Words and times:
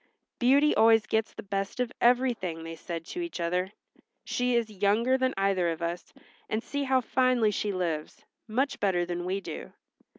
"Beauty 0.39 0.73
always 0.73 1.05
gets 1.05 1.31
the 1.31 1.43
best 1.43 1.79
of 1.79 1.91
everything," 2.01 2.63
they 2.63 2.75
said 2.75 3.05
to 3.05 3.21
each 3.21 3.39
other. 3.39 3.71
"She 4.25 4.55
is 4.55 4.67
younger 4.71 5.15
than 5.15 5.35
either 5.37 5.69
of 5.69 5.83
us, 5.83 6.11
and 6.49 6.63
see 6.63 6.85
how 6.85 7.01
finely 7.01 7.51
she 7.51 7.71
lives; 7.71 8.23
much 8.47 8.79
better 8.79 9.05
than 9.05 9.25
we 9.25 9.41
do." 9.41 9.71